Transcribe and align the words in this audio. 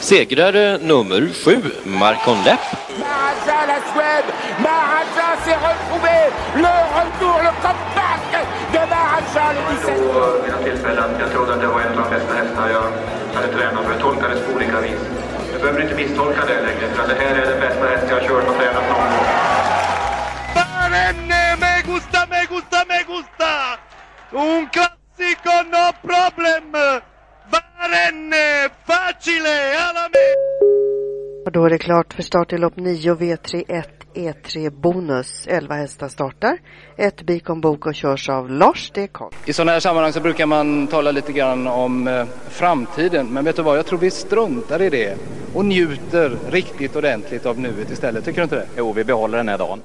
Segrare 0.00 0.78
nummer 0.78 1.28
sju, 1.44 1.56
Marcon 1.84 2.38
Lepp. 2.44 2.60
Maharaja 2.98 3.66
la 3.70 3.78
Suède, 3.92 4.28
Maharaja 4.58 5.28
s'est 5.44 5.60
retrouvé, 5.68 6.18
le 6.56 6.74
retour, 6.96 7.36
le 7.46 7.52
comeback 7.64 8.22
de 8.72 8.82
Maharaja 8.92 9.52
le 9.52 9.60
17. 9.76 9.94
Vid 9.94 10.42
mina 10.42 10.58
tillfällen. 10.64 11.10
Jag 11.20 11.30
trodde 11.32 11.54
att 11.54 11.60
det 11.60 11.66
var 11.66 11.80
en 11.80 11.98
av 11.98 12.04
de 12.04 12.10
bästa 12.16 12.34
hästar 12.34 12.68
jag 12.70 12.86
hade 13.34 13.52
tränat 13.52 13.84
för. 13.84 13.92
Jag 13.92 14.00
tolkade 14.00 14.34
det 14.34 14.40
på 14.40 14.52
olika 14.56 14.80
vis. 14.80 15.00
Du 15.52 15.58
behöver 15.58 15.82
inte 15.82 15.94
misstolka 15.94 16.40
det 16.46 16.60
längre, 16.62 16.86
för 16.94 17.08
det 17.08 17.14
här 17.22 17.34
är 17.34 17.46
den 17.50 17.60
bästa 17.60 17.86
häst 17.86 18.06
jag 18.08 18.16
har 18.20 18.28
kört 18.28 18.48
och 18.48 18.56
tränat 18.56 18.84
någon 18.88 19.08
gång. 19.12 19.26
Barenne, 20.54 21.56
me 21.62 21.72
gusta, 21.92 22.26
me 22.30 22.40
gusta, 22.54 22.78
me 22.88 22.98
gusta! 23.12 23.52
Un 24.32 24.68
classico, 24.74 25.54
no 25.74 25.84
problem! 26.08 27.00
Och 31.44 31.52
då 31.52 31.64
är 31.64 31.70
det 31.70 31.78
klart 31.78 32.12
för 32.12 32.22
start 32.22 32.52
i 32.52 32.58
lopp 32.58 32.76
9 32.76 33.14
V31 33.14 33.84
E3 34.14 34.70
Bonus. 34.70 35.46
11 35.46 35.74
hästar 35.74 36.08
startar. 36.08 36.58
Ett 36.96 37.22
Bikon 37.22 37.60
Bok 37.60 37.86
och 37.86 37.94
körs 37.94 38.28
av 38.28 38.50
Lars 38.50 38.90
D. 38.94 39.08
Karl. 39.12 39.32
I 39.46 39.52
sådana 39.52 39.72
här 39.72 39.80
sammanhang 39.80 40.12
så 40.12 40.20
brukar 40.20 40.46
man 40.46 40.86
tala 40.86 41.10
lite 41.10 41.32
grann 41.32 41.66
om 41.66 42.08
eh, 42.08 42.24
framtiden. 42.48 43.26
Men 43.26 43.44
vet 43.44 43.56
du 43.56 43.62
vad, 43.62 43.78
jag 43.78 43.86
tror 43.86 43.98
vi 43.98 44.10
struntar 44.10 44.82
i 44.82 44.90
det 44.90 45.16
och 45.54 45.64
njuter 45.64 46.36
riktigt 46.50 46.96
ordentligt 46.96 47.46
av 47.46 47.58
nuet 47.58 47.90
istället. 47.90 48.24
Tycker 48.24 48.40
du 48.40 48.42
inte 48.42 48.56
det? 48.56 48.66
Jo, 48.76 48.92
vi 48.92 49.04
behåller 49.04 49.38
den 49.38 49.48
här 49.48 49.58
dagen. 49.58 49.80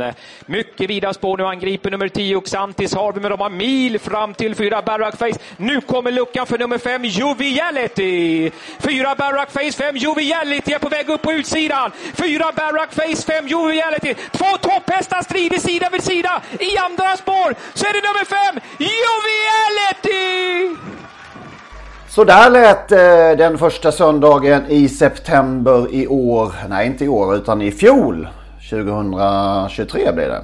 Eh, 0.00 0.14
mycket 0.46 0.90
vida 0.90 1.14
spår 1.14 1.36
nu 1.36 1.46
angriper 1.46 1.90
nummer 1.90 2.08
10 2.08 2.40
Xantis 2.40 2.94
har 2.94 3.12
vi 3.12 3.20
med 3.20 3.30
de 3.30 3.40
har 3.40 3.50
mil 3.50 3.98
fram 3.98 4.34
till 4.34 4.54
fyra 4.54 4.82
Barrack 4.82 5.16
Face. 5.16 5.38
Nu 5.56 5.80
kommer 5.80 6.10
luckan 6.10 6.46
för 6.46 6.58
nummer 6.58 6.78
5 6.78 7.04
Joviality. 7.04 8.50
Fyra 8.78 9.14
Barack 9.14 9.50
Face, 9.50 9.72
5 9.72 9.96
Joviality 9.96 10.72
är 10.72 10.78
på 10.78 10.88
väg 10.88 11.08
upp 11.08 11.22
på 11.22 11.32
utsidan. 11.32 11.90
Fyra 12.14 12.52
Barack 12.56 12.92
Face, 12.92 13.22
5 13.32 13.48
Joviality. 13.48 14.14
Två 14.32 14.56
topphästar 14.60 15.22
strider 15.22 15.58
sida 15.58 15.88
vid 15.92 16.02
sida. 16.02 16.42
I 16.58 16.78
andra 16.78 17.16
spår 17.16 17.54
så 17.74 17.86
är 17.86 17.92
det 17.92 18.08
nummer 18.08 18.24
5 18.24 18.60
Joviality. 18.78 20.76
Så 22.08 22.24
där 22.24 22.50
lät 22.50 22.92
eh, 22.92 23.38
den 23.38 23.58
första 23.58 23.92
söndagen 23.92 24.62
i 24.68 24.88
september 24.88 25.94
i 25.94 26.06
år. 26.06 26.52
Nej, 26.68 26.86
inte 26.86 27.04
i 27.04 27.08
år 27.08 27.36
utan 27.36 27.62
i 27.62 27.72
fjol. 27.72 28.28
2023 28.70 30.12
blir 30.12 30.28
det. 30.28 30.42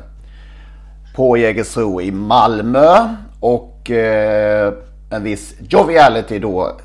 På 1.16 1.36
Jägersro 1.36 2.00
i 2.00 2.10
Malmö. 2.10 3.16
Och 3.40 3.90
eh, 3.90 4.72
en 5.10 5.22
viss 5.22 5.54
Joviality 5.60 6.38
då 6.38 6.76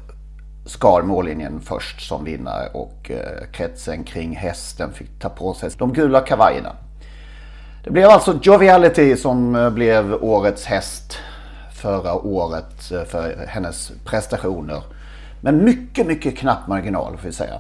skar 0.65 1.01
mållinjen 1.01 1.61
först 1.61 2.07
som 2.07 2.23
vinnare. 2.23 2.69
Och 2.73 3.11
eh, 3.11 3.51
kretsen 3.51 4.03
kring 4.03 4.35
hästen 4.35 4.93
fick 4.93 5.19
ta 5.19 5.29
på 5.29 5.53
sig 5.53 5.69
de 5.77 5.93
gula 5.93 6.21
kavajerna. 6.21 6.75
Det 7.83 7.91
blev 7.91 8.09
alltså 8.09 8.39
Joviality 8.41 9.15
som 9.15 9.55
eh, 9.55 9.69
blev 9.69 10.23
årets 10.23 10.65
häst 10.65 11.17
förra 11.81 12.13
året 12.13 12.91
eh, 12.91 13.03
för 13.03 13.45
hennes 13.47 13.91
prestationer. 14.05 14.81
Men 15.41 15.63
mycket, 15.63 16.07
mycket 16.07 16.37
knapp 16.37 16.67
marginal 16.67 17.17
får 17.17 17.27
vi 17.27 17.33
säga. 17.33 17.59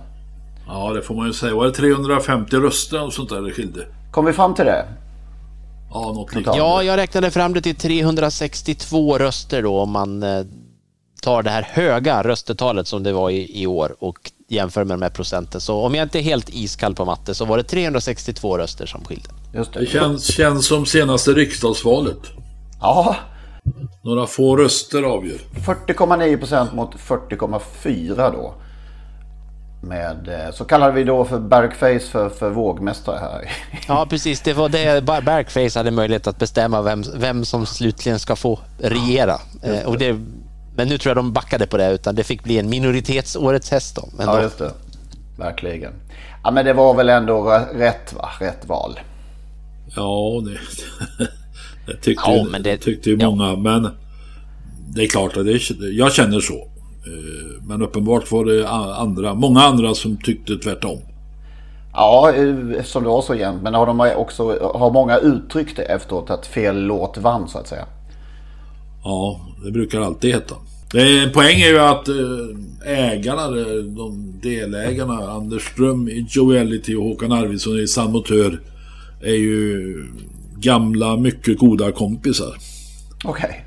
Ja, 0.73 0.93
det 0.93 1.01
får 1.01 1.15
man 1.15 1.27
ju 1.27 1.33
säga. 1.33 1.55
Var 1.55 1.65
det 1.65 1.71
350 1.71 2.55
röster 2.55 3.03
och 3.03 3.13
sånt 3.13 3.29
där 3.29 3.41
det 3.41 3.51
skilde? 3.51 3.85
Kom 4.11 4.25
vi 4.25 4.33
fram 4.33 4.53
till 4.53 4.65
det? 4.65 4.85
Ja, 5.93 6.13
något 6.13 6.35
liknande. 6.35 6.59
Ja, 6.59 6.83
jag 6.83 6.97
räknade 6.97 7.31
fram 7.31 7.53
det 7.53 7.61
till 7.61 7.75
362 7.75 9.17
röster 9.17 9.61
då 9.61 9.79
om 9.79 9.91
man 9.91 10.23
eh, 10.23 10.45
tar 11.21 11.43
det 11.43 11.49
här 11.49 11.61
höga 11.61 12.23
röstetalet 12.23 12.87
som 12.87 13.03
det 13.03 13.13
var 13.13 13.29
i, 13.29 13.61
i 13.61 13.67
år 13.67 13.95
och 13.99 14.31
jämför 14.47 14.83
med 14.83 14.99
de 14.99 15.01
här 15.01 15.09
procenten. 15.09 15.61
Så 15.61 15.81
om 15.81 15.95
jag 15.95 16.05
inte 16.05 16.19
är 16.19 16.23
helt 16.23 16.49
iskall 16.49 16.95
på 16.95 17.05
matte 17.05 17.35
så 17.35 17.45
var 17.45 17.57
det 17.57 17.63
362 17.63 18.57
röster 18.57 18.85
som 18.85 19.05
skilde. 19.05 19.29
Just 19.53 19.73
det. 19.73 19.79
det 19.79 19.85
känns, 19.85 20.33
känns 20.33 20.65
som 20.65 20.85
senaste 20.85 21.31
riksdagsvalet. 21.31 22.19
Ja. 22.81 23.15
Några 24.03 24.27
få 24.27 24.57
röster 24.57 25.03
avgör. 25.03 25.37
40,9 25.65 26.37
procent 26.37 26.73
mot 26.73 26.95
40,4 26.95 28.31
då. 28.31 28.53
Med, 29.83 30.27
eh, 30.27 30.53
så 30.53 30.65
kallade 30.65 30.91
vi 30.93 31.03
då 31.03 31.25
för 31.25 31.39
Bergface 31.39 31.99
för, 32.11 32.29
för 32.29 32.49
vågmästare 32.49 33.17
här. 33.17 33.51
Ja, 33.87 34.05
precis. 34.09 34.41
Det 34.41 34.53
var 34.53 34.69
det 34.69 35.05
Bergface 35.05 35.79
hade 35.79 35.91
möjlighet 35.91 36.27
att 36.27 36.37
bestämma 36.39 36.81
vem, 36.81 37.03
vem 37.15 37.45
som 37.45 37.65
slutligen 37.65 38.19
ska 38.19 38.35
få 38.35 38.59
regera. 38.79 39.35
Eh, 39.63 39.85
och 39.85 39.97
det, 39.97 40.19
men 40.75 40.87
nu 40.87 40.97
tror 40.97 41.09
jag 41.09 41.17
de 41.17 41.33
backade 41.33 41.67
på 41.67 41.77
det, 41.77 41.91
utan 41.91 42.15
det 42.15 42.23
fick 42.23 42.43
bli 42.43 42.57
en 42.59 42.69
minoritetsårets 42.69 43.71
häst 43.71 43.95
då. 43.95 44.09
Ja, 44.19 44.41
just 44.41 44.57
det. 44.57 44.71
Verkligen. 45.37 45.93
Ja, 46.43 46.51
men 46.51 46.65
det 46.65 46.73
var 46.73 46.93
väl 46.93 47.09
ändå 47.09 47.65
rätt, 47.73 48.13
va? 48.13 48.29
Rätt 48.39 48.65
val. 48.67 48.99
Ja, 49.95 50.41
det, 50.45 50.57
det 51.91 51.97
tyckte, 52.01 52.23
Ja, 52.31 52.45
men 52.51 52.63
det- 52.63 52.77
tyckte 52.77 53.09
ju 53.09 53.17
många. 53.17 53.55
Men 53.55 53.89
det 54.95 55.03
är 55.03 55.07
klart 55.07 55.37
att 55.37 55.45
det, 55.45 55.85
jag 55.91 56.13
känner 56.13 56.39
så. 56.39 56.70
Eh, 57.05 57.63
Men 57.67 57.81
uppenbart 57.81 58.31
var 58.31 58.45
det 58.45 58.69
andra, 58.97 59.33
många 59.33 59.61
andra 59.61 59.93
som 59.93 60.17
tyckte 60.17 60.57
tvärtom. 60.57 60.99
Ja, 61.93 62.33
eh, 62.35 62.79
eftersom 62.79 63.03
det 63.03 63.09
var 63.09 63.21
så 63.21 63.35
jämnt. 63.35 63.61
Men 63.63 63.73
har 63.73 63.85
de 63.85 64.11
också 64.15 64.71
har 64.73 64.91
många 64.91 65.17
uttryckt 65.17 65.75
det 65.75 65.83
efteråt 65.83 66.29
att 66.29 66.47
fel 66.47 66.81
låt 66.81 67.17
vann 67.17 67.47
så 67.47 67.57
att 67.57 67.67
säga. 67.67 67.85
Ja, 69.03 69.39
det 69.65 69.71
brukar 69.71 70.01
alltid 70.01 70.33
heta. 70.33 70.55
En 70.93 71.31
poäng 71.31 71.61
är 71.61 71.67
ju 71.67 71.79
att 71.79 72.07
eh, 72.07 73.09
ägarna, 73.11 73.47
de 73.47 73.95
de 73.95 74.39
delägarna, 74.41 75.31
Anders 75.31 75.63
Ström 75.63 76.09
i 76.09 76.25
Joelity 76.29 76.95
och 76.95 77.03
Håkan 77.03 77.31
Arvidsson 77.31 77.79
i 77.79 77.87
San 77.87 78.11
Motör 78.11 78.61
är 79.21 79.35
ju 79.35 79.95
gamla, 80.57 81.17
mycket 81.17 81.59
goda 81.59 81.91
kompisar. 81.91 82.55
Okej. 83.23 83.65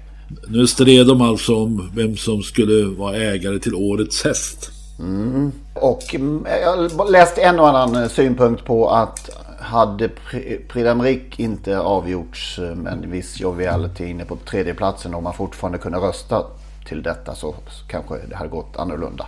Nu 0.48 0.66
stred 0.66 1.06
de 1.06 1.22
alltså 1.22 1.56
om 1.56 1.90
vem 1.94 2.16
som 2.16 2.42
skulle 2.42 2.84
vara 2.84 3.16
ägare 3.16 3.58
till 3.58 3.74
årets 3.74 4.24
häst. 4.24 4.70
Mm. 4.98 5.52
Och 5.74 6.14
mm, 6.14 6.46
jag 6.62 7.10
läste 7.10 7.42
en 7.42 7.60
och 7.60 7.68
annan 7.68 8.02
eh, 8.02 8.08
synpunkt 8.08 8.64
på 8.64 8.90
att 8.90 9.30
hade 9.60 10.08
Pri- 10.08 10.60
Prix 10.68 10.86
d'Amérique 10.86 11.34
inte 11.36 11.78
avgjorts 11.78 12.58
eh, 12.58 12.74
med 12.74 12.92
en 12.92 13.10
viss 13.10 13.40
joviality 13.40 14.04
inne 14.04 14.24
på 14.24 14.36
tredjeplatsen 14.36 15.14
och 15.14 15.22
man 15.22 15.34
fortfarande 15.34 15.78
kunde 15.78 15.98
rösta 15.98 16.44
till 16.88 17.02
detta 17.02 17.34
så 17.34 17.54
kanske 17.88 18.14
det 18.28 18.36
hade 18.36 18.50
gått 18.50 18.76
annorlunda. 18.76 19.26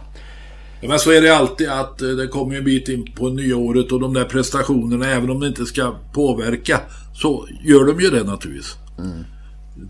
Ja, 0.81 0.89
men 0.89 0.99
så 0.99 1.11
är 1.11 1.21
det 1.21 1.37
alltid 1.37 1.71
att 1.71 2.03
eh, 2.03 2.09
det 2.09 2.27
kommer 2.27 2.57
en 2.57 2.65
bit 2.65 2.89
in 2.89 3.13
på 3.17 3.29
nya 3.29 3.57
året 3.57 3.93
och 3.93 4.01
de 4.01 4.15
där 4.15 4.25
prestationerna, 4.25 5.07
även 5.07 5.31
om 5.31 5.41
det 5.41 5.47
inte 5.47 5.67
ska 5.67 5.95
påverka, 6.13 6.81
så 7.15 7.47
gör 7.65 7.85
de 7.85 8.01
ju 8.01 8.11
det 8.11 8.25
naturligtvis. 8.25 8.77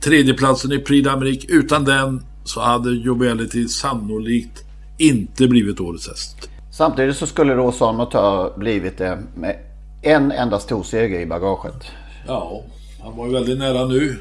Tredjeplatsen 0.00 0.72
i 0.72 0.78
Prix 0.78 1.08
d'Amérique, 1.08 1.46
utan 1.48 1.84
den 1.84 2.22
så 2.44 2.60
hade 2.60 2.90
Joviality 2.90 3.68
sannolikt 3.68 4.64
inte 4.98 5.48
blivit 5.48 5.80
årets 5.80 6.08
häst. 6.08 6.48
Samtidigt 6.72 7.16
så 7.16 7.26
skulle 7.26 7.54
då 7.54 7.72
San 7.72 7.96
Motör 7.96 8.58
blivit 8.58 8.98
det 8.98 9.18
med 9.36 9.56
en 10.02 10.32
enda 10.32 10.58
stor 10.58 10.82
seger 10.82 11.20
i 11.20 11.26
bagaget. 11.26 11.84
Ja, 12.26 12.62
han 13.02 13.16
var 13.16 13.26
ju 13.26 13.32
väldigt 13.32 13.58
nära 13.58 13.86
nu. 13.86 14.16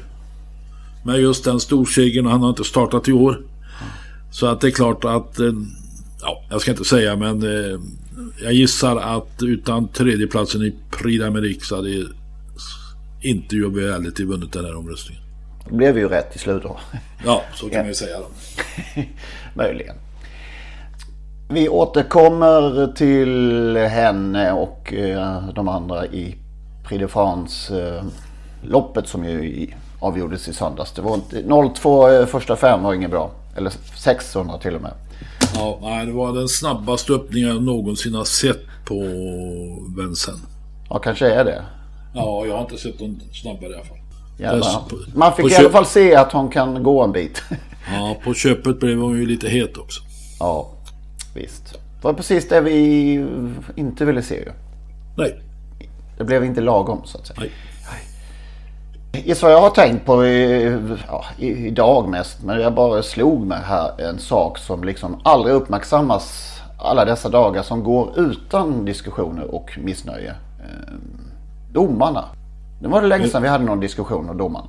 med 1.04 1.20
just 1.20 1.44
den 1.44 1.60
storsegern 1.60 2.26
och 2.26 2.32
han 2.32 2.40
har 2.40 2.48
inte 2.48 2.64
startat 2.64 3.08
i 3.08 3.12
år. 3.12 3.42
Så 4.30 4.46
att 4.46 4.60
det 4.60 4.66
är 4.66 4.70
klart 4.70 5.04
att, 5.04 5.38
eh, 5.38 5.52
ja, 6.22 6.42
jag 6.50 6.60
ska 6.60 6.70
inte 6.70 6.84
säga 6.84 7.16
men 7.16 7.42
eh, 7.42 7.80
jag 8.42 8.52
gissar 8.52 8.96
att 8.96 9.42
utan 9.42 9.88
tredjeplatsen 9.88 10.62
i 10.62 10.74
Prix 10.90 11.24
d'Amérique 11.24 11.62
så 11.62 11.76
hade 11.76 12.04
inte 13.22 13.56
Joviality 13.56 14.24
vunnit 14.24 14.52
den 14.52 14.64
här 14.64 14.76
omröstningen. 14.76 15.25
Blev 15.68 15.98
ju 15.98 16.08
rätt 16.08 16.36
i 16.36 16.38
slut 16.38 16.62
då. 16.62 16.76
Ja, 17.24 17.42
så 17.54 17.68
kan 17.68 17.78
man 17.78 17.88
ju 17.88 17.94
säga 17.94 18.18
då. 18.18 18.26
Möjligen. 19.54 19.96
Vi 21.48 21.68
återkommer 21.68 22.92
till 22.96 23.76
henne 23.76 24.52
och 24.52 24.92
eh, 24.92 25.48
de 25.54 25.68
andra 25.68 26.06
i 26.06 26.36
Prix 26.84 27.00
de 27.00 27.08
France-loppet 27.08 29.08
som 29.08 29.24
ju 29.24 29.66
avgjordes 30.00 30.48
i 30.48 30.52
söndags. 30.52 30.92
Det 30.92 31.02
var 31.02 31.14
inte, 31.14 31.42
0-2 31.42 32.20
eh, 32.20 32.26
första 32.26 32.56
fem 32.56 32.82
var 32.82 32.94
inget 32.94 33.10
bra. 33.10 33.30
Eller 33.56 33.72
600 33.96 34.58
till 34.58 34.74
och 34.74 34.82
med. 34.82 34.92
Ja, 35.54 35.78
nej, 35.82 36.06
det 36.06 36.12
var 36.12 36.32
den 36.32 36.48
snabbaste 36.48 37.12
öppningen 37.12 37.48
jag 37.48 37.62
någonsin 37.62 38.14
har 38.14 38.24
sett 38.24 38.60
på 38.84 38.94
Vincennes. 39.98 40.40
Ja, 40.90 40.98
kanske 40.98 41.30
är 41.30 41.44
det. 41.44 41.64
Ja, 42.14 42.46
jag 42.46 42.54
har 42.54 42.62
inte 42.62 42.78
sett 42.78 43.00
någon 43.00 43.20
snabbare 43.32 43.70
i 43.70 43.74
alla 43.74 43.84
fall. 43.84 43.98
Ja, 44.36 44.86
man 45.14 45.32
fick 45.32 45.52
i 45.52 45.56
alla 45.56 45.70
fall 45.70 45.86
se 45.86 46.14
att 46.14 46.32
hon 46.32 46.48
kan 46.48 46.82
gå 46.82 47.02
en 47.02 47.12
bit. 47.12 47.42
ja, 47.94 48.16
på 48.24 48.34
köpet 48.34 48.80
blev 48.80 48.98
hon 48.98 49.18
ju 49.18 49.26
lite 49.26 49.48
het 49.48 49.76
också. 49.76 50.00
Ja, 50.40 50.70
visst. 51.34 51.72
Det 51.72 52.04
var 52.04 52.12
precis 52.12 52.48
det 52.48 52.60
vi 52.60 53.26
inte 53.76 54.04
ville 54.04 54.22
se 54.22 54.34
ju. 54.34 54.52
Nej. 55.16 55.40
Det 56.18 56.24
blev 56.24 56.44
inte 56.44 56.60
lagom 56.60 57.00
så 57.04 57.18
att 57.18 57.26
säga. 57.26 57.40
Nej. 57.40 57.50
Gissa 59.24 59.46
vad 59.46 59.54
jag 59.54 59.60
har 59.60 59.70
tänkt 59.70 60.06
på 60.06 60.26
ja, 61.08 61.24
idag 61.38 62.08
mest. 62.08 62.42
Men 62.42 62.60
jag 62.60 62.74
bara 62.74 63.02
slog 63.02 63.46
mig 63.46 63.58
här 63.64 64.00
en 64.00 64.18
sak 64.18 64.58
som 64.58 64.84
liksom 64.84 65.20
aldrig 65.24 65.54
uppmärksammas 65.54 66.56
alla 66.78 67.04
dessa 67.04 67.28
dagar 67.28 67.62
som 67.62 67.84
går 67.84 68.12
utan 68.16 68.84
diskussioner 68.84 69.54
och 69.54 69.78
missnöje. 69.82 70.30
Eh, 70.58 70.94
domarna. 71.72 72.24
Det 72.80 72.88
var 72.88 73.02
det 73.02 73.08
länge 73.08 73.28
sedan 73.28 73.42
vi 73.42 73.48
hade 73.48 73.64
någon 73.64 73.80
diskussion 73.80 74.30
om 74.30 74.38
domarna. 74.38 74.68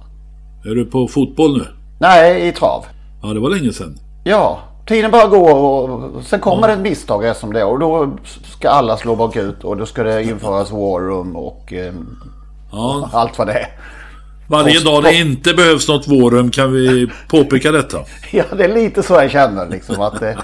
Är 0.65 0.75
du 0.75 0.85
på 0.85 1.07
fotboll 1.07 1.57
nu? 1.57 1.65
Nej, 1.99 2.47
i 2.47 2.51
trav. 2.51 2.85
Ja, 3.21 3.27
det 3.27 3.39
var 3.39 3.49
länge 3.49 3.73
sedan. 3.73 3.97
Ja, 4.23 4.59
tiden 4.87 5.11
bara 5.11 5.27
går 5.27 5.53
och 5.89 6.23
sen 6.23 6.39
kommer 6.39 6.67
ja. 6.67 6.73
ett 6.73 6.79
misstag 6.79 7.35
som 7.35 7.53
det 7.53 7.63
och 7.63 7.79
då 7.79 8.17
ska 8.43 8.69
alla 8.69 8.97
slå 8.97 9.15
bakut 9.15 9.63
och 9.63 9.77
då 9.77 9.85
ska 9.85 10.03
det 10.03 10.23
införas 10.23 10.71
war 10.71 10.99
room 10.99 11.35
och 11.35 11.73
eh, 11.73 11.93
ja. 12.71 13.09
allt 13.13 13.37
vad 13.37 13.47
det 13.47 13.53
är. 13.53 13.67
Varje 14.49 14.79
dag 14.79 15.03
det 15.03 15.13
inte 15.13 15.53
behövs 15.53 15.87
något 15.87 16.07
vårum 16.07 16.51
kan 16.51 16.73
vi 16.73 17.07
påpeka 17.29 17.71
detta. 17.71 17.97
ja, 18.31 18.43
det 18.57 18.63
är 18.63 18.73
lite 18.73 19.03
så 19.03 19.13
jag 19.13 19.31
känner 19.31 19.69
liksom 19.69 20.01
att 20.01 20.19
det, 20.19 20.37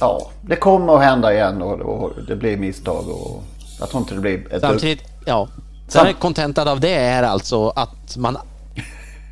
ja, 0.00 0.30
det 0.40 0.56
kommer 0.56 0.94
att 0.94 1.02
hända 1.02 1.32
igen 1.32 1.62
och, 1.62 1.80
och 1.80 2.12
det 2.28 2.36
blir 2.36 2.56
misstag 2.56 3.08
och 3.08 3.44
jag 3.80 3.90
tror 3.90 4.02
inte 4.02 4.14
det 4.14 4.20
blir 4.20 4.54
ett... 4.54 4.60
Samtidigt, 4.60 5.02
ja. 5.26 5.48
Sen 5.88 6.14
kontentan 6.14 6.68
av 6.68 6.80
det 6.80 6.94
är 6.94 7.22
alltså 7.22 7.68
att 7.68 8.16
man 8.16 8.38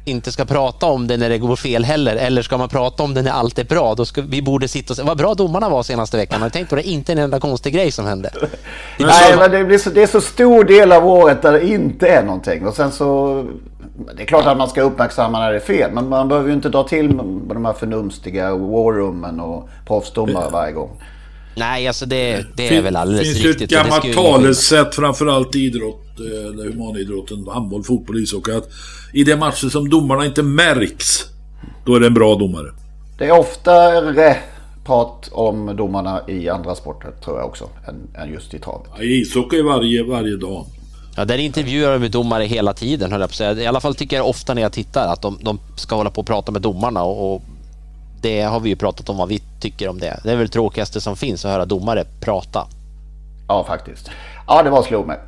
inte 0.04 0.32
ska 0.32 0.44
prata 0.44 0.86
om 0.86 1.06
det 1.06 1.16
när 1.16 1.28
det 1.28 1.38
går 1.38 1.56
fel 1.56 1.84
heller. 1.84 2.16
Eller 2.16 2.42
ska 2.42 2.58
man 2.58 2.68
prata 2.68 3.02
om 3.02 3.14
det 3.14 3.22
när 3.22 3.30
allt 3.30 3.58
är 3.58 3.64
bra? 3.64 3.94
Då 3.94 4.04
ska, 4.04 4.22
vi 4.22 4.42
borde 4.42 4.68
sitta 4.68 4.92
och 4.92 4.96
säga 4.96 5.06
vad 5.06 5.18
bra 5.18 5.34
domarna 5.34 5.68
var 5.68 5.82
senaste 5.82 6.16
veckan. 6.16 6.42
Har 6.42 6.48
tänkt 6.48 6.70
på 6.70 6.76
det? 6.76 6.82
Inte 6.82 7.12
en 7.12 7.18
enda 7.18 7.40
konstig 7.40 7.74
grej 7.74 7.92
som 7.92 8.06
hände. 8.06 8.30
Det 8.98 9.06
Nej, 9.06 9.36
men 9.38 9.50
det, 9.50 9.64
blir 9.64 9.78
så, 9.78 9.90
det 9.90 10.02
är 10.02 10.06
så 10.06 10.20
stor 10.20 10.64
del 10.64 10.92
av 10.92 11.06
året 11.06 11.42
där 11.42 11.52
det 11.52 11.66
inte 11.66 12.08
är 12.08 12.22
någonting. 12.22 12.66
Och 12.66 12.74
sen 12.74 12.92
så... 12.92 13.44
Det 14.16 14.22
är 14.22 14.26
klart 14.26 14.46
att 14.46 14.58
man 14.58 14.68
ska 14.68 14.82
uppmärksamma 14.82 15.40
när 15.40 15.50
det 15.50 15.56
är 15.56 15.60
fel. 15.60 15.90
Men 15.92 16.08
man 16.08 16.28
behöver 16.28 16.48
ju 16.48 16.54
inte 16.54 16.68
dra 16.68 16.82
till 16.82 17.16
de 17.48 17.64
här 17.64 17.72
förnumstiga 17.72 18.54
warrummen 18.54 19.40
och 19.40 19.68
proffsdomare 19.86 20.50
varje 20.50 20.72
gång. 20.72 20.90
Nej, 21.56 21.88
alltså 21.88 22.06
det, 22.06 22.44
det 22.54 22.76
är 22.76 22.82
väl 22.82 22.96
alldeles 22.96 23.22
riktigt. 23.22 23.42
Det 23.42 23.48
finns 23.48 23.60
ju 23.60 23.64
ett 23.64 24.14
gammalt 24.14 24.14
talesätt, 24.14 24.94
framförallt 24.94 25.54
i 25.54 25.58
idrott, 25.58 26.05
eh, 26.20 26.72
humanidrotten, 26.72 27.48
handboll, 27.48 27.84
fotboll, 27.84 28.22
ishockey. 28.22 28.52
Att 28.52 28.68
i 29.12 29.24
de 29.24 29.36
matcher 29.36 29.68
som 29.68 29.90
domarna 29.90 30.26
inte 30.26 30.42
märks, 30.42 31.24
då 31.84 31.94
är 31.94 32.00
det 32.00 32.06
en 32.06 32.14
bra 32.14 32.34
domare. 32.34 32.68
Det 33.18 33.24
är 33.24 33.38
oftare 33.38 34.36
prat 34.84 35.28
om 35.32 35.76
domarna 35.76 36.20
i 36.28 36.48
andra 36.48 36.74
sporter, 36.74 37.10
tror 37.24 37.38
jag 37.38 37.46
också, 37.46 37.68
än, 37.88 38.22
än 38.22 38.32
just 38.32 38.54
i 38.54 38.58
travet. 38.58 38.90
Ja, 38.96 39.02
I 39.02 39.20
ishockey 39.20 39.62
varje, 39.62 40.02
varje 40.02 40.36
dag. 40.36 40.66
Ja, 41.16 41.24
där 41.24 41.38
intervjuar 41.38 41.98
vi 41.98 42.08
domare 42.08 42.44
hela 42.44 42.74
tiden, 42.74 43.12
höll 43.12 43.20
jag 43.20 43.30
på 43.30 43.32
att 43.32 43.36
säga. 43.36 43.52
I 43.62 43.66
alla 43.66 43.80
fall 43.80 43.94
tycker 43.94 44.16
jag 44.16 44.28
ofta 44.28 44.54
när 44.54 44.62
jag 44.62 44.72
tittar 44.72 45.08
att 45.12 45.22
de, 45.22 45.38
de 45.42 45.58
ska 45.76 45.96
hålla 45.96 46.10
på 46.10 46.20
och 46.20 46.26
prata 46.26 46.52
med 46.52 46.62
domarna 46.62 47.02
och, 47.02 47.34
och 47.34 47.42
det 48.22 48.42
har 48.42 48.60
vi 48.60 48.68
ju 48.68 48.76
pratat 48.76 49.08
om 49.08 49.16
vad 49.16 49.28
vi 49.28 49.42
tycker 49.60 49.88
om 49.88 49.98
det. 49.98 50.20
Det 50.24 50.30
är 50.32 50.36
väl 50.36 50.46
det 50.46 50.52
tråkigaste 50.52 51.00
som 51.00 51.16
finns 51.16 51.44
att 51.44 51.50
höra 51.50 51.64
domare 51.64 52.04
prata. 52.20 52.68
Ja, 53.48 53.64
faktiskt. 53.64 54.10
Ja, 54.46 54.62
det 54.62 54.70
var 54.70 54.82
slog 54.82 55.06
mig. 55.06 55.18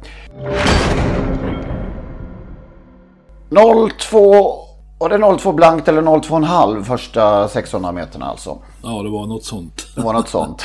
02 3.99 4.69
var 4.99 5.09
det 5.09 5.39
02 5.39 5.53
blankt 5.53 5.89
eller 5.89 6.03
02,5 6.03 6.85
första 6.85 7.49
600 7.49 7.93
meterna 7.93 8.27
alltså? 8.27 8.59
Ja, 8.83 9.03
det 9.03 9.11
var 9.11 9.27
något 9.27 9.45
sånt. 9.45 9.87
Det 9.95 10.01
var 10.01 10.13
något 10.13 10.29
sånt. 10.29 10.63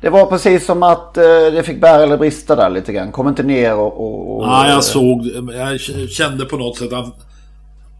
Det 0.00 0.10
var 0.10 0.26
precis 0.26 0.66
som 0.66 0.82
att 0.82 1.16
eh, 1.16 1.24
det 1.24 1.62
fick 1.66 1.80
bära 1.80 2.02
eller 2.02 2.16
brista 2.16 2.56
där 2.56 2.70
lite 2.70 2.92
grann. 2.92 3.12
Kom 3.12 3.28
inte 3.28 3.42
ner 3.42 3.74
och... 3.74 4.36
och 4.36 4.44
ja, 4.44 4.68
jag 4.68 4.84
såg. 4.84 5.26
Jag 5.54 5.80
kände 6.10 6.44
på 6.44 6.56
något 6.56 6.76
sätt 6.76 6.92
att 6.92 7.04
han, 7.04 7.12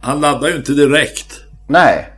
han 0.01 0.21
laddade 0.21 0.51
ju 0.51 0.57
inte 0.57 0.73
direkt. 0.73 1.41
Nej. 1.67 2.09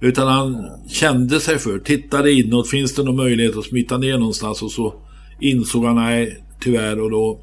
Utan 0.00 0.28
han 0.28 0.70
kände 0.88 1.40
sig 1.40 1.58
för, 1.58 1.78
tittade 1.78 2.32
inåt, 2.32 2.70
finns 2.70 2.94
det 2.94 3.02
någon 3.02 3.16
möjlighet 3.16 3.56
att 3.56 3.64
smita 3.64 3.98
ner 3.98 4.18
någonstans? 4.18 4.62
Och 4.62 4.70
så 4.70 4.94
insåg 5.40 5.84
han 5.84 5.96
nej, 5.96 6.44
tyvärr. 6.60 7.00
Och 7.00 7.10
då 7.10 7.40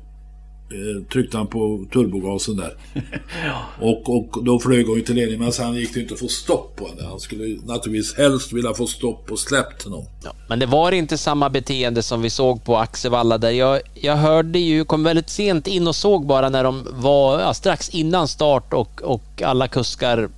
eh, 0.72 1.04
tryckte 1.12 1.38
han 1.38 1.48
på 1.48 1.86
turbogasen 1.94 2.56
där. 2.56 2.74
ja. 3.46 3.62
och, 3.82 4.10
och 4.10 4.44
då 4.44 4.60
flög 4.60 4.88
hon 4.88 4.96
ju 4.96 5.02
till 5.02 5.16
ledning. 5.16 5.40
Men 5.40 5.52
sen 5.52 5.76
gick 5.76 5.94
det 5.94 6.00
inte 6.00 6.14
att 6.14 6.20
få 6.20 6.28
stopp 6.28 6.76
på 6.76 6.88
henne. 6.88 7.04
Han 7.10 7.20
skulle 7.20 7.44
naturligtvis 7.66 8.18
helst 8.18 8.54
vilja 8.54 8.74
få 8.74 8.88
stopp 8.88 9.32
och 9.32 9.40
släppt 9.40 9.84
honom. 9.84 10.06
Ja, 10.24 10.32
men 10.50 10.60
det 10.60 10.66
var 10.66 10.92
inte 10.92 11.18
samma 11.18 11.50
beteende 11.50 12.04
som 12.04 12.22
vi 12.22 12.30
såg 12.30 12.64
på 12.64 12.78
Axevalla 12.78 13.38
där 13.38 13.52
jag, 13.52 13.82
jag 13.94 14.16
hörde 14.16 14.60
ju, 14.60 14.86
kom 14.86 15.04
väldigt 15.04 15.30
sent 15.30 15.68
in 15.68 15.88
och 15.88 15.96
såg 15.96 16.26
bara 16.26 16.50
när 16.50 16.64
de 16.64 16.88
var 16.92 17.40
ja, 17.40 17.54
strax 17.54 17.90
innan 17.90 18.28
start 18.28 18.74
och, 18.74 19.02
och 19.02 19.42
alla 19.42 19.68
kuskar 19.68 20.30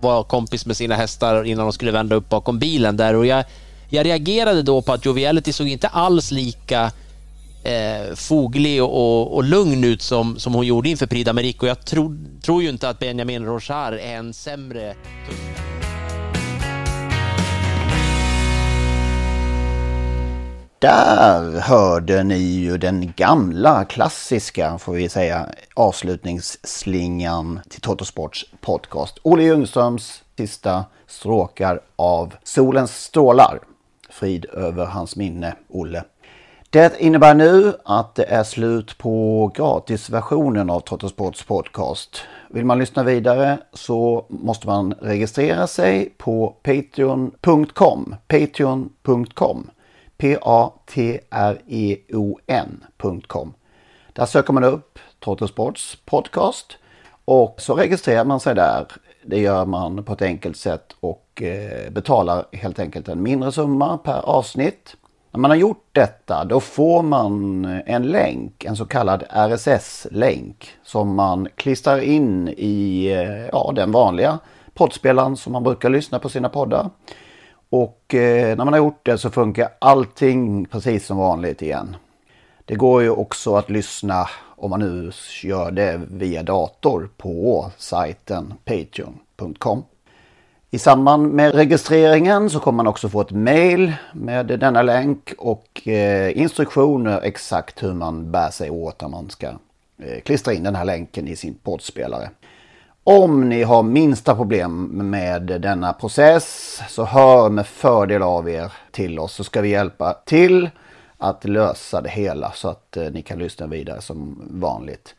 var 0.00 0.22
kompis 0.22 0.66
med 0.66 0.76
sina 0.76 0.94
hästar 0.94 1.44
innan 1.44 1.66
de 1.66 1.72
skulle 1.72 1.90
vända 1.90 2.16
upp 2.16 2.28
bakom 2.28 2.58
bilen 2.58 2.96
där 2.96 3.14
och 3.14 3.26
jag, 3.26 3.44
jag 3.94 4.06
reagerade 4.06 4.62
då 4.62 4.82
på 4.82 4.92
att 4.92 5.04
Joviality 5.04 5.52
såg 5.52 5.68
inte 5.68 5.88
alls 5.88 6.30
lika 6.30 6.92
eh, 7.62 8.14
foglig 8.14 8.82
och, 8.82 8.90
och, 8.90 9.34
och, 9.34 9.44
lugn 9.44 9.84
ut 9.84 10.02
som, 10.02 10.38
som 10.38 10.54
hon 10.54 10.66
gjorde 10.66 10.88
inför 10.88 11.06
Prix 11.06 11.30
d'Amérique 11.30 11.60
och 11.60 11.68
jag 11.68 11.84
tror, 11.84 12.18
tror 12.42 12.62
ju 12.62 12.68
inte 12.68 12.88
att 12.88 12.98
Benjamin 12.98 13.44
Rochard 13.44 13.94
är 13.94 14.16
en 14.16 14.34
sämre 14.34 14.94
Där 20.78 21.60
hörde 21.60 22.22
ni 22.22 22.38
ju 22.38 22.78
den 22.78 23.12
gamla 23.16 23.84
klassiska, 23.84 24.78
får 24.78 24.92
vi 24.92 25.08
säga, 25.08 25.48
avslutningsslingan 25.74 27.60
till 27.68 27.80
Toto 27.80 28.04
Sports 28.04 28.44
podcast. 28.60 29.18
Olle 29.22 29.42
Ljungströms 29.42 30.22
sista 30.36 30.84
stråkar 31.06 31.80
av 31.96 32.34
Solens 32.44 33.04
strålar. 33.04 33.60
Frid 34.12 34.46
över 34.52 34.86
hans 34.86 35.16
minne, 35.16 35.54
Olle. 35.68 36.04
Det 36.70 37.00
innebär 37.00 37.34
nu 37.34 37.74
att 37.84 38.14
det 38.14 38.24
är 38.24 38.44
slut 38.44 38.98
på 38.98 39.46
gratisversionen 39.54 40.70
av 40.70 40.80
Trottosports 40.80 41.44
podcast. 41.44 42.20
Vill 42.50 42.64
man 42.64 42.78
lyssna 42.78 43.02
vidare 43.02 43.58
så 43.72 44.26
måste 44.28 44.66
man 44.66 44.92
registrera 44.92 45.66
sig 45.66 46.14
på 46.18 46.56
patreon.com. 46.62 48.14
Patreon.com 48.28 49.70
P-A-T-R-E-O-N.com. 50.22 50.74
Där 54.12 54.26
söker 54.26 54.52
man 54.52 54.64
upp 54.64 54.98
Trottosports 55.24 55.98
podcast 56.04 56.76
och 57.24 57.54
så 57.58 57.74
registrerar 57.74 58.24
man 58.24 58.40
sig 58.40 58.54
där. 58.54 58.86
Det 59.24 59.40
gör 59.40 59.66
man 59.66 60.04
på 60.04 60.12
ett 60.12 60.22
enkelt 60.22 60.56
sätt 60.56 60.96
och 61.00 61.42
eh, 61.42 61.90
betalar 61.90 62.44
helt 62.52 62.78
enkelt 62.78 63.08
en 63.08 63.22
mindre 63.22 63.52
summa 63.52 63.98
per 63.98 64.20
avsnitt. 64.28 64.96
När 65.30 65.40
man 65.40 65.50
har 65.50 65.56
gjort 65.56 65.86
detta 65.92 66.44
då 66.44 66.60
får 66.60 67.02
man 67.02 67.64
en 67.86 68.02
länk, 68.02 68.64
en 68.64 68.76
så 68.76 68.84
kallad 68.84 69.24
RSS-länk 69.30 70.70
som 70.82 71.14
man 71.14 71.48
klistrar 71.54 71.98
in 71.98 72.48
i 72.48 73.06
eh, 73.06 73.46
ja, 73.52 73.72
den 73.74 73.92
vanliga 73.92 74.38
poddspelaren 74.74 75.36
som 75.36 75.52
man 75.52 75.62
brukar 75.62 75.90
lyssna 75.90 76.18
på 76.18 76.28
sina 76.28 76.48
poddar. 76.48 76.90
Och 77.70 78.14
eh, 78.14 78.56
när 78.56 78.64
man 78.64 78.68
har 78.74 78.78
gjort 78.78 79.06
det 79.06 79.18
så 79.18 79.30
funkar 79.30 79.68
allting 79.78 80.64
precis 80.64 81.06
som 81.06 81.16
vanligt 81.16 81.62
igen. 81.62 81.96
Det 82.64 82.74
går 82.74 83.02
ju 83.02 83.10
också 83.10 83.56
att 83.56 83.70
lyssna 83.70 84.28
om 84.56 84.70
man 84.70 84.80
nu 84.80 85.12
gör 85.42 85.70
det 85.70 86.00
via 86.10 86.42
dator 86.42 87.08
på 87.16 87.70
sajten 87.76 88.54
patreon.com. 88.64 89.84
I 90.70 90.78
samband 90.78 91.32
med 91.32 91.54
registreringen 91.54 92.50
så 92.50 92.60
kommer 92.60 92.76
man 92.76 92.86
också 92.86 93.08
få 93.08 93.20
ett 93.20 93.30
mail 93.30 93.92
med 94.12 94.46
denna 94.46 94.82
länk 94.82 95.32
och 95.38 95.88
eh, 95.88 96.38
instruktioner 96.38 97.20
exakt 97.22 97.82
hur 97.82 97.92
man 97.92 98.30
bär 98.30 98.50
sig 98.50 98.70
åt 98.70 99.00
när 99.00 99.08
man 99.08 99.30
ska 99.30 99.46
eh, 99.98 100.20
klistra 100.24 100.52
in 100.54 100.62
den 100.62 100.74
här 100.74 100.84
länken 100.84 101.28
i 101.28 101.36
sin 101.36 101.54
poddspelare. 101.54 102.30
Om 103.04 103.48
ni 103.48 103.62
har 103.62 103.82
minsta 103.82 104.34
problem 104.34 104.84
med 105.10 105.42
denna 105.42 105.92
process 105.92 106.80
så 106.88 107.04
hör 107.04 107.48
med 107.48 107.66
fördel 107.66 108.22
av 108.22 108.48
er 108.48 108.72
till 108.90 109.18
oss 109.18 109.34
så 109.34 109.44
ska 109.44 109.60
vi 109.60 109.68
hjälpa 109.68 110.14
till 110.24 110.70
att 111.22 111.44
lösa 111.44 112.00
det 112.00 112.08
hela 112.08 112.52
så 112.52 112.68
att 112.68 112.96
eh, 112.96 113.10
ni 113.10 113.22
kan 113.22 113.38
lyssna 113.38 113.66
vidare 113.66 114.00
som 114.00 114.42
vanligt. 114.50 115.14